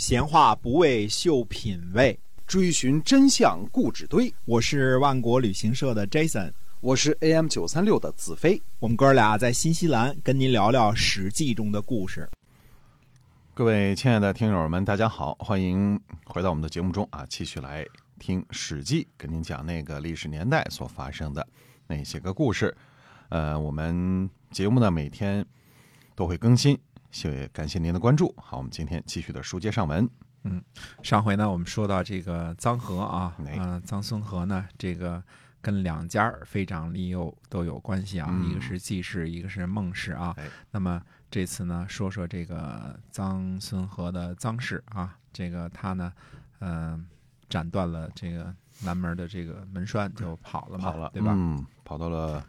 [0.00, 4.32] 闲话不为秀品味，追寻真相固执堆。
[4.46, 8.62] 我是万国旅行社的 Jason，我是 AM 九三六的子飞。
[8.78, 12.26] 我们哥俩在新西兰跟您聊聊《史记》中的故事。
[13.52, 17.84] 各位亲爱的听友们，大家好，欢迎回到我们的节目中啊，继续来
[18.18, 21.46] 听《史记》，跟您讲那个历史年代所发生的
[21.86, 22.74] 那些个故事。
[23.28, 25.44] 呃，我们节目呢每天
[26.14, 26.78] 都会更新。
[27.10, 28.34] 谢感谢您的关注。
[28.36, 30.08] 好，我们今天继续的书接上文。
[30.44, 30.62] 嗯，
[31.02, 35.22] 上回呢，我们说到这个臧和啊，哪嗯、臧孙和呢，这个
[35.60, 40.34] 跟两家儿非常利诱都有关系啊，嗯一个是季氏，一个是孟氏啊。
[40.38, 46.12] 哎那么这次呢，说说这个臧孙和的臧氏啊，这个他呢，
[46.60, 47.06] 嗯、
[47.48, 51.32] 斩断了这个南门的这个门栓，就跑了嘛，跑了，对吧？
[51.36, 52.42] 嗯，跑到了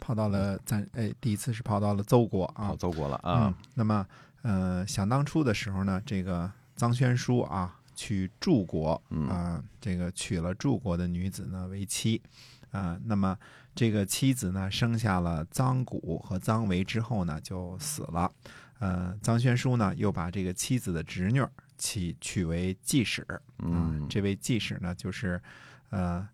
[0.00, 2.68] 跑到了咱，哎，第一次是跑到了邹国啊。
[2.68, 3.46] 跑，邹国了啊。
[3.46, 4.06] 嗯。，那么
[4.42, 12.22] 呃，想当初的时候呢，这个臧宣书啊，去柱国啊、嗯这个娶了柱国的女子呢为妻
[12.70, 13.36] 啊、那么
[13.74, 18.30] 这个妻子呢生下了臧谷和臧维之后呢就死了，
[18.78, 25.40] 呃，臧宣书呢又把这个妻子的侄女儿起取为继室啊、嗯，这位季使呢就是
[25.88, 26.28] 呃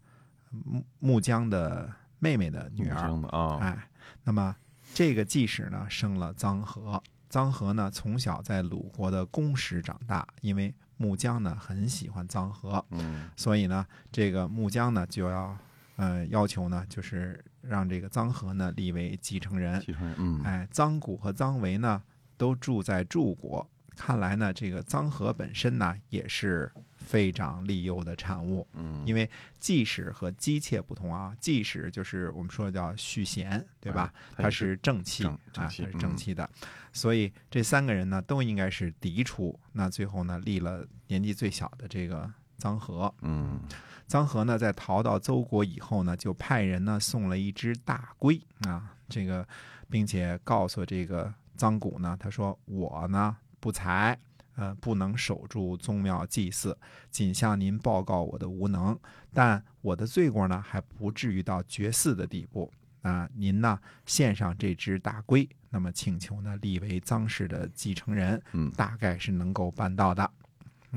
[0.50, 1.90] 木木姜的
[2.24, 3.86] 妹妹的女儿，哎，
[4.22, 4.56] 那么
[4.94, 7.02] 这个季氏呢，生了臧和。
[7.30, 13.28] 臧和呢，从小在鲁国的宫室长大，因为穆姜呢很喜欢臧和，嗯。
[13.36, 15.54] 所以呢，这个穆姜呢就要
[15.96, 19.78] 呃要求呢，就是让这个臧和呢立为继承人。
[19.80, 22.02] 继承人，嗯，哎，臧谷和臧维呢
[22.38, 28.66] 都住在柱国，看来呢，这个臧和本身呢也是非常利诱的产物。
[28.74, 29.28] 嗯，因为
[29.58, 34.12] 季氏和姬妾不同啊，季氏就是我们说的叫续弦，对吧？
[34.36, 36.48] 它它是正气啊，气它是正嗯气的，
[36.92, 39.58] 所以这三个人呢都应该是嫡出。
[39.72, 43.60] 那最后呢立了年纪最小的这个臧和，嗯
[44.08, 49.46] 臧和呢在逃到邹国以后呢，就派人呢送了一只大龟啊，这个
[49.88, 54.18] 并且告诉这个臧谷呢，他说我呢不才。
[54.56, 56.78] 呃，不能守住宗庙祭祀，
[57.10, 58.96] 仅向您报告我的无能，
[59.32, 62.70] 但我的罪过呢还不至于到绝嗣的地步
[63.02, 63.76] 啊、您呢
[64.06, 70.22] 献上这只大龟，那么请求呢立为臧氏的继承人，嗯大概是能够办到的。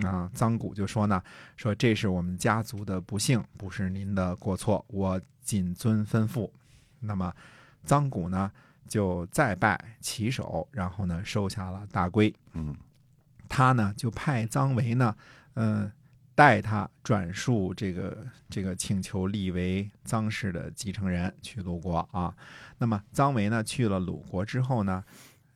[0.04, 1.24] 啊，臧谷就说呢，
[1.56, 6.48] 说这是我们家族的不幸，不是您的过错，我谨遵吩咐。
[7.00, 7.34] 那么，
[7.88, 8.52] 臧谷呢
[8.88, 12.34] 就再拜起手，然后呢收下了大龟。
[12.54, 12.76] 嗯
[13.50, 15.16] 他呢就派臧维呢，
[15.54, 15.90] 嗯、
[16.36, 22.36] 带他转述这个这个请求立为臧氏的继承人去鲁国啊。
[22.78, 25.02] 那么臧维呢去了鲁国之后呢，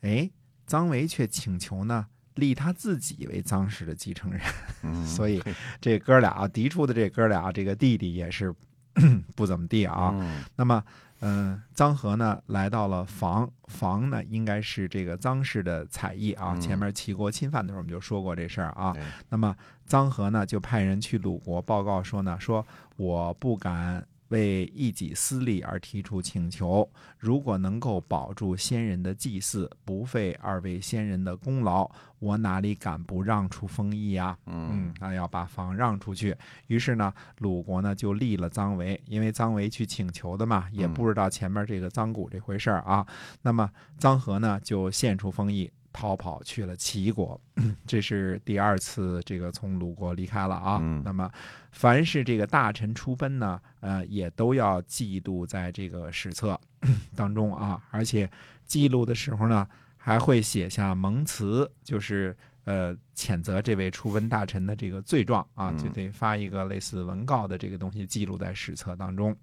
[0.02, 0.30] 哎，
[0.66, 4.42] 臧维却请求呢立他自己为臧氏的继承人。
[4.84, 5.44] 嗯， 所以
[5.82, 8.56] 这哥俩嫡出的这哥俩，这个弟弟也是
[9.36, 10.12] 不怎么地啊。
[10.14, 10.82] 嗯那么，
[11.22, 16.54] 嗯、臧和呢来到了房，房呢应该是这个臧氏的采邑啊。
[16.54, 18.94] 嗯前面齐国侵犯的时候我们就说过这事儿啊。
[18.98, 19.56] 哎那么
[19.88, 22.66] 臧和呢就派人去鲁国报告说呢，说
[22.98, 24.06] 我不敢。
[24.32, 34.38] 为一己私利而提出请求，如果能够保住先人的祭祀，不费二位先人的功劳，我哪里敢不让出封邑啊？
[34.46, 36.36] 嗯那，要把房让出去。
[36.68, 43.06] 于是呢，鲁国呢就立了臧维，因为臧维去请求的嘛，也嗯不知道前面这个臧谷这回事儿啊。
[43.42, 47.40] 那么臧和呢就献出封邑，逃跑去了齐国。
[47.86, 50.80] 这是第二次这个从鲁国离开了啊。
[50.82, 51.30] 嗯那么
[51.72, 56.60] 凡是这个大臣出奔呢，呃，也都要记录在这个史册
[57.16, 58.30] 当中啊，而且
[58.66, 62.36] 记录的时候呢，还会写下盟辞，就是
[62.66, 69.36] 呃谴责这位出奔大臣的这个罪状啊，嗯就得发一个类似文告的这个东西记录在史册当中。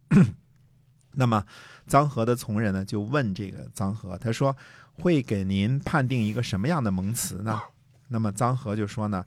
[1.13, 1.45] 那么
[1.89, 4.57] 臧和的从人呢，就问这个臧和，他说
[4.93, 7.61] 会给您判定一个什么样的蒙词呢？
[8.09, 9.25] 那么臧和就说呢，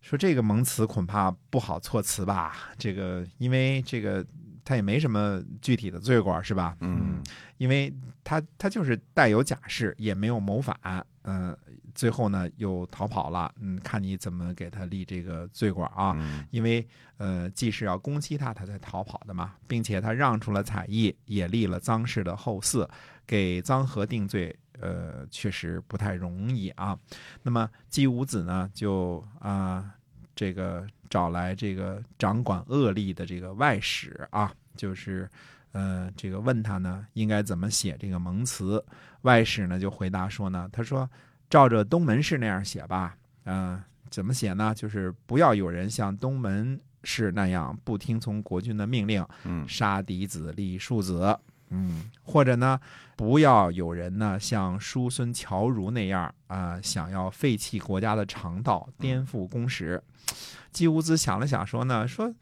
[0.00, 4.24] 说这个蒙词恐怕不好措辞吧，这个因为这个
[4.64, 6.76] 他也没什么具体的罪过，是吧？
[6.80, 7.22] 嗯，
[7.58, 7.92] 因为
[8.24, 10.76] 他他就是带有假释，也没有谋反，
[11.26, 11.56] 嗯、
[11.94, 16.14] 最后呢又逃跑了，嗯，看你怎么给他立这个罪过啊。
[16.16, 16.86] 嗯因为
[17.18, 22.88] 呃，既是要攻击他，他才逃跑的嘛，并且他让出了采邑，也立了臧氏的后嗣，
[23.26, 26.98] 给臧和定罪，呃，确实不太容易啊。
[27.42, 29.92] 那么姬武子呢，就啊、
[30.34, 35.28] 这个找来这个掌管恶吏的这个外史啊，就是
[35.76, 38.82] 呃，这个问他呢应该怎么写这个蒙词。
[39.22, 41.08] 外史呢就回答说呢，他说
[41.50, 43.14] 照着东门氏那样写吧，
[43.44, 44.72] 嗯、怎么写呢？
[44.74, 51.38] 就是不要有人像东门氏那样不听从国君的命令，嗯杀嫡子立庶子。
[51.68, 52.80] 嗯，或者呢，
[53.16, 60.02] 不要有人呢像叔孙侨如那样啊、想要废弃国家的常道，颠覆公史。
[60.72, 62.32] 季武子想了想，说呢，说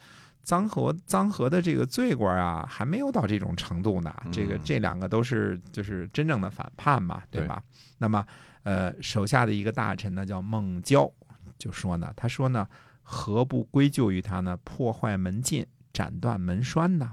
[0.44, 4.14] 臧和臧和的这个罪过啊，还没有到这种程度呢。
[4.30, 7.62] 这个嗯这两个都是就是真正的反叛嘛，对对吧？
[7.98, 8.24] 那么
[8.62, 11.10] 呃，手下的一个大臣呢叫孟郊，
[11.58, 12.68] 就说呢，他说呢，
[13.02, 14.56] 何不归咎于他呢？
[14.64, 17.12] 破坏门禁，斩断门栓呢？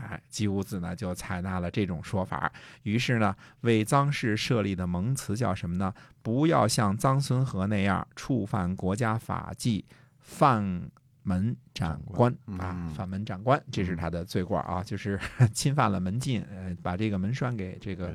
[0.00, 5.94] 哎，姬武子呢就采纳了这种说法，于是呢，为臧氏设立的盟词叫什么呢？
[6.20, 9.84] 不要像臧孙和那样触犯国家法纪，
[10.18, 10.90] 犯
[11.24, 15.18] 门长官嗯啊，反门长官，这是他的罪过啊， 就是
[15.52, 18.14] 侵犯了门禁，呃，把这个门栓给这个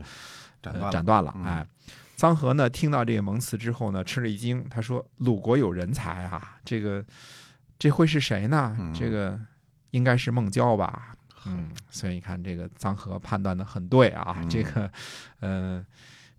[0.62, 1.34] 斩呃断了斩断了。
[1.36, 1.68] 嗯哎，
[2.18, 7.04] 臧和呢听到这个蒙词之后呢，吃了一惊，他说：“鲁国有人才啊，这个
[7.78, 8.76] 这会是谁呢？
[8.80, 9.40] 嗯这个
[9.92, 11.16] 应该是孟郊吧？”
[11.48, 14.92] 嗯，所以你看这个臧和判断的很对啊，嗯这个，
[15.40, 15.86] 呃，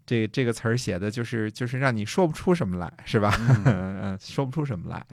[0.04, 3.34] 这这个词儿写的就是就是让你说不出什么来，是吧？
[3.64, 5.04] 嗯， 说不出什么来。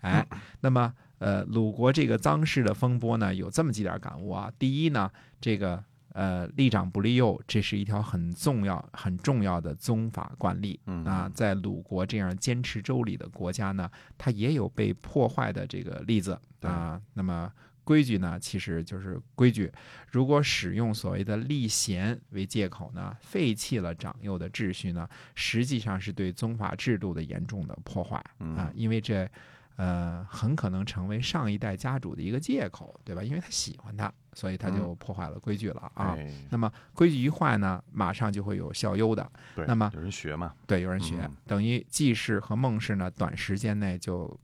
[0.00, 0.28] 哎哎，
[0.60, 4.52] 那么呃，鲁国这个臧氏的风波呢，有这么几点感悟啊。
[4.56, 5.10] 第一呢，
[5.40, 11.28] 这个呃，立长不立幼，这是一条很重要、很重要的宗法惯例嗯啊。
[11.34, 17.00] 在鲁国这样坚持周礼的国家呢，它也有被破坏的这个例子啊。
[17.14, 17.52] 那么
[17.82, 19.72] 规矩呢，其实就是规矩。
[20.12, 29.28] 如果使用所谓的立贤为借口呢，废弃了长幼的秩序呢，实际上是对宗法制度的严重的破坏啊嗯，因为这。
[29.78, 33.22] 呃，很可能成为上一代家主的一个借口，对吧？
[33.22, 36.16] 因为他喜欢他，所以他就破坏了规矩了啊。
[36.18, 39.30] 哎那么规矩一坏呢，马上就会有效尤的。
[39.54, 44.36] 对，那么有人学嘛，对，有人学，嗯等于季氏和孟氏呢，短时间内就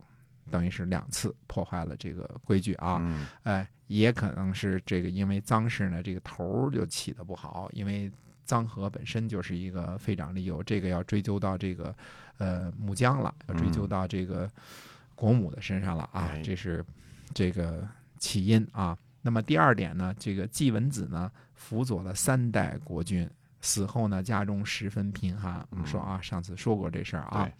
[0.52, 2.98] 等于是两次破坏了这个规矩啊。
[3.00, 8.08] 嗯哎，也可能是这个因为臧氏呢，这个头儿就起的不好，因为
[8.46, 11.92] 臧和本身就是一个废长立幼，这个要追究到这个
[12.38, 14.48] 呃母姜了，要追究嗯到这个
[15.14, 16.84] 国母的身上了啊哎，这是
[17.32, 17.86] 这个
[18.18, 18.96] 起因啊。
[19.22, 23.28] 那么第二点呢，这个季文子呢辅佐了三代国君，
[23.60, 25.66] 死后呢家中十分贫寒。
[25.70, 27.50] 我们说啊，上次说过这事儿啊。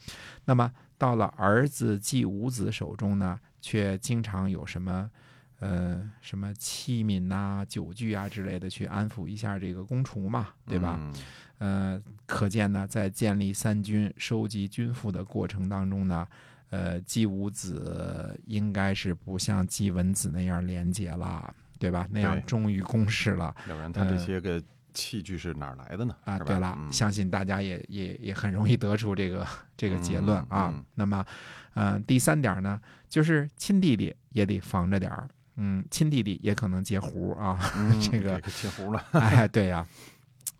[0.44, 5.10] 那么到了儿子季武子手中呢，却经常有什么
[5.58, 10.98] 呃什么器皿呐、酒具啊之类的去安抚一下这个公厨嘛，对吧？
[11.00, 11.14] 嗯
[11.58, 16.26] 呃，可见呢，在建立三军、收集军赋的过程当中呢，
[16.70, 22.06] 呃，季武子应该是不像季文子那样廉洁了，对吧？
[22.10, 24.62] 那样对忠于公事了要不然他这呃些个
[24.92, 26.16] 器具是哪来的呢？
[26.24, 26.38] 啊。
[26.38, 29.46] 对了，嗯相信大家也也也很容易得出这个
[29.76, 30.70] 这个结论啊。
[30.72, 31.24] 嗯嗯那么，
[31.74, 35.28] 呃，第三点呢，就是亲弟弟也得防着点儿。
[35.56, 39.86] 嗯，亲弟弟也可能截胡啊，嗯 这个截胡了，哎，对呀、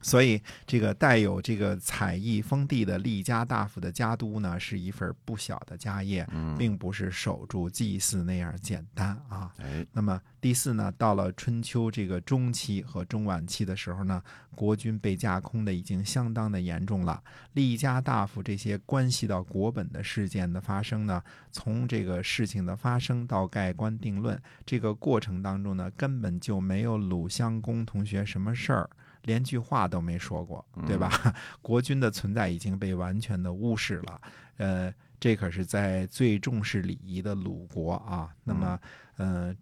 [0.05, 9.51] 所以，这个带有这个采邑封地的利家大夫的家督呢，是一份不小的家业，嗯，并不是守住祭祀那样简单啊。
[9.56, 14.23] 哎，那么第四呢，到了春秋这个中期和中晚期的时候呢，
[14.55, 17.23] 国君被架空的已经相当的严重了。
[17.55, 28.91] 利家大夫这些关系到国本的事件的发生呢，从这个事情的发生到盖棺定论这个过程当中呢，根本就没有鲁襄公同学什么事儿。
[29.24, 31.10] 连句话都没说过，对吧？
[31.60, 34.20] 国君的存在已经被完全的忽视了。
[34.58, 38.34] 呃，这可是在最重视礼仪的鲁国啊。
[38.44, 38.78] 那么，
[39.16, 39.56] 呃，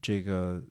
[0.00, 0.62] 这个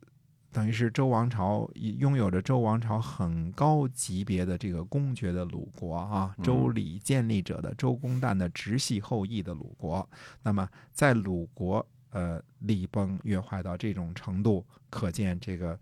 [0.51, 10.09] 等于是周王朝拥有着周王朝很高级别的这个公爵的鲁国啊，嗯周礼建立者的周公旦的直系后裔的鲁国。
[10.41, 15.77] 那么，在鲁国，呃，礼崩乐坏到这种程度，可见这个。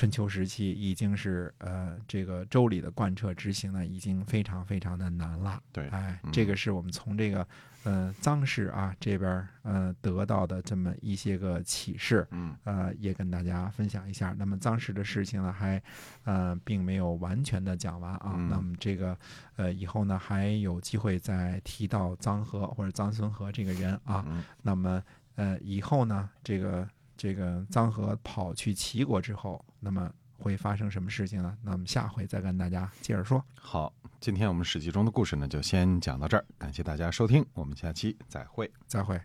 [0.00, 5.62] 春秋时期已经是呃，这个周礼的贯彻执行呢，已经非常非常的难了。
[5.72, 7.46] 对，哎，嗯这个是我们从这个
[7.84, 14.34] 呃臧氏啊这边儿呃得到的这么一些个启示，嗯呃，也跟大家分享一下。
[14.38, 15.82] 那么臧氏的事情呢，还
[16.24, 18.32] 呃并没有完全的讲完啊。
[18.38, 19.14] 嗯那么这个
[19.56, 24.24] 呃以后呢还有机会再提到臧和或者臧孙和这个人啊。
[24.26, 25.02] 嗯那么
[25.34, 26.88] 呃以后呢这个
[27.20, 31.54] 这个臧和跑去齐国之后，那么会发生什么事情呢？
[31.62, 33.44] 那么下回再跟大家接着说。
[33.54, 38.72] 好，今天我们史记中的故事呢，就先讲到这儿，感谢大家收听，我们下期再会。
[38.86, 39.20] 再会。